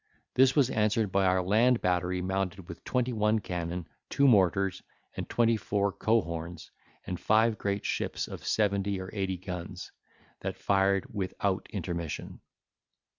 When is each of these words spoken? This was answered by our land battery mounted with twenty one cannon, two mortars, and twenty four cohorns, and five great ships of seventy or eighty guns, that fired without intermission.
This 0.33 0.55
was 0.55 0.71
answered 0.71 1.11
by 1.11 1.27
our 1.27 1.43
land 1.43 1.79
battery 1.79 2.23
mounted 2.23 2.67
with 2.67 2.83
twenty 2.83 3.13
one 3.13 3.37
cannon, 3.37 3.85
two 4.09 4.27
mortars, 4.27 4.81
and 5.15 5.29
twenty 5.29 5.55
four 5.57 5.91
cohorns, 5.93 6.71
and 7.05 7.19
five 7.19 7.59
great 7.59 7.85
ships 7.85 8.27
of 8.27 8.43
seventy 8.43 8.99
or 8.99 9.11
eighty 9.13 9.37
guns, 9.37 9.91
that 10.39 10.57
fired 10.57 11.05
without 11.13 11.67
intermission. 11.69 12.41